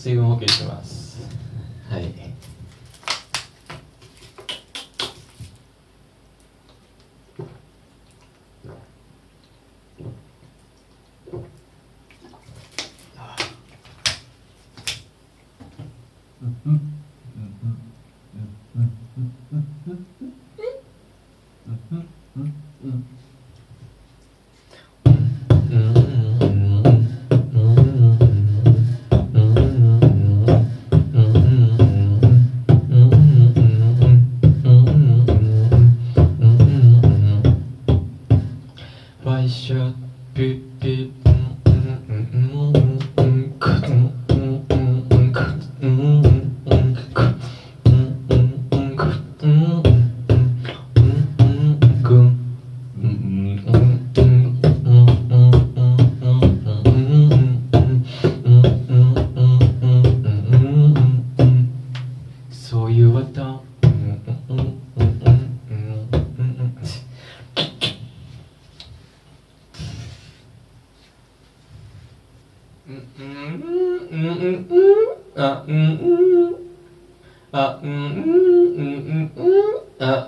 [0.00, 1.20] 水分補給します。
[1.90, 2.04] はい。
[16.42, 16.80] うんうんうん
[17.34, 17.78] うん
[18.76, 19.69] うんうんうん。
[39.30, 39.94] Why should
[40.34, 41.12] be,
[80.00, 80.26] さ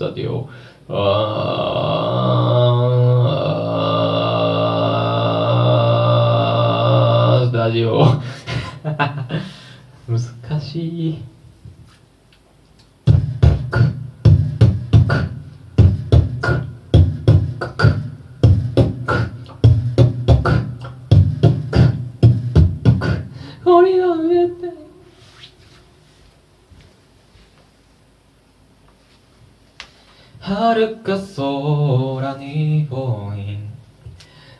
[0.00, 0.48] ジオスタジオ
[0.88, 7.50] あー。
[7.50, 8.06] スタジオ。
[10.08, 11.18] 難しい。
[30.50, 33.58] 遥か空にボイ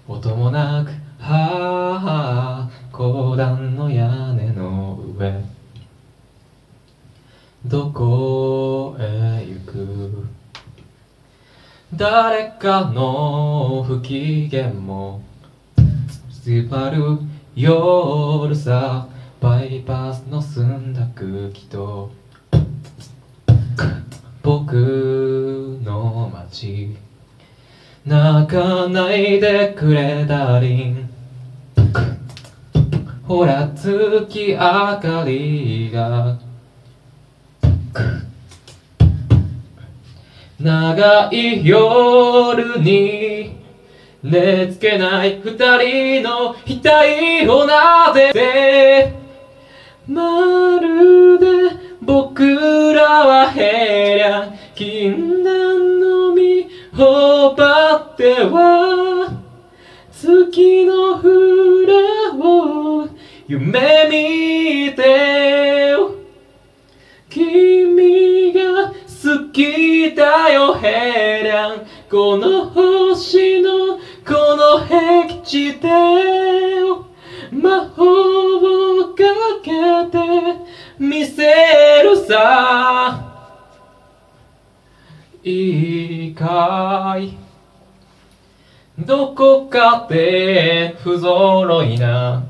[0.06, 0.90] 音もなく
[1.20, 5.42] はあ公団の屋根の上。
[7.66, 10.28] どこへ行く？
[11.96, 15.22] 誰かの不機嫌も。
[16.44, 17.18] 迫る
[17.56, 19.08] 夜さ
[19.40, 22.12] バイパスの澄んだ空気と。
[24.42, 26.96] 僕の街
[28.06, 31.10] 泣かないでくれダーリン
[33.30, 36.38] ほら月明かりが。
[40.58, 43.56] 長い夜に
[44.22, 49.14] 寝つけない二人の額を撫でて。
[50.08, 56.66] まるで僕らはへりゃ禁断の実
[56.98, 59.42] を奪っては
[60.10, 61.94] 月の裏
[62.34, 63.08] を
[63.46, 65.94] 夢見て
[67.28, 75.88] 君が好きだよヘリャンこの星のこの僻地で
[77.52, 78.19] 魔法
[89.10, 92.44] どこかで不揃いな。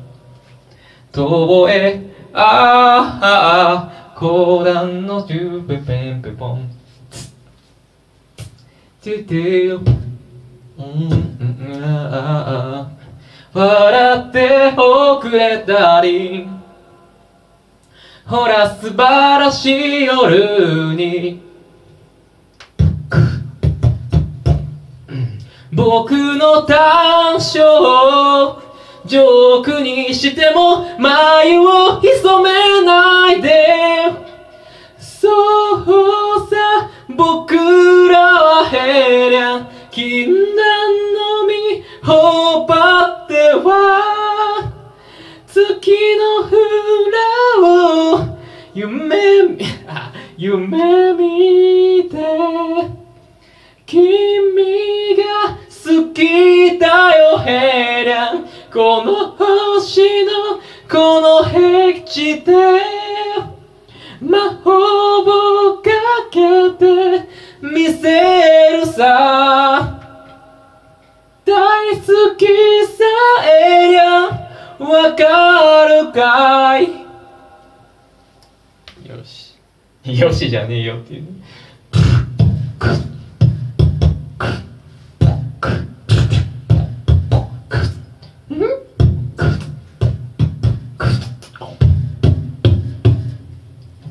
[1.10, 2.02] 遠へ
[2.34, 3.18] あ
[4.12, 6.70] あ講談のジュペペンペポン。
[9.02, 9.78] トゥトゥ
[10.76, 12.90] うんうんうんあ
[13.54, 16.62] あ笑っておくれダーリン
[18.26, 21.49] ほら素晴らしい夜に。
[25.72, 28.62] 僕の短所を
[29.06, 34.30] ジョークにしても眉を潜めないで。
[34.98, 37.54] そうさ僕
[38.08, 44.72] らはヘリャン禁断の実を奪っては。
[45.46, 48.38] 月の裏を
[48.74, 53.00] 夢みあ夢見て。
[53.86, 55.39] 君が
[55.90, 62.52] 好きだよヘレンこの星のこの僻地で
[64.20, 65.90] 魔法をか
[66.30, 67.28] けて
[67.60, 69.96] 見せるさ。
[71.44, 72.46] 大好き
[72.86, 73.04] さ
[73.44, 74.04] えりゃ
[74.78, 76.84] わかるかい？
[79.08, 79.56] よし。
[80.04, 81.28] よしじゃねえよっていうね。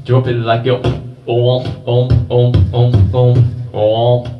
[0.09, 0.81] Drop it like yo.
[1.27, 4.38] Om, om, om, om, om, om.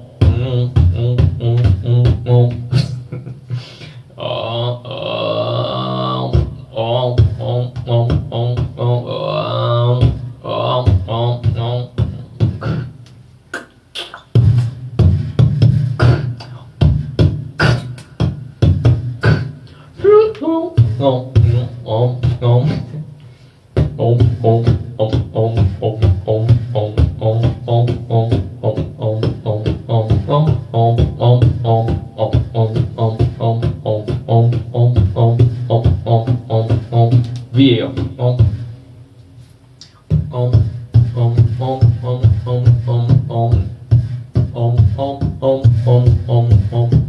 [46.30, 47.09] om, om.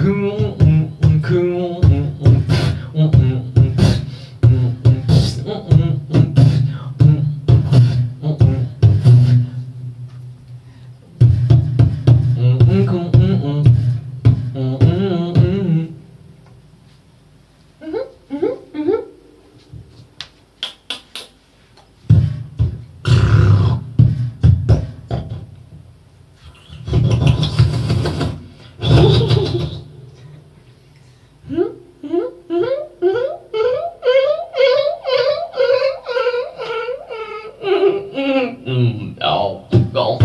[0.00, 0.67] 軍門
[39.92, 40.18] gol.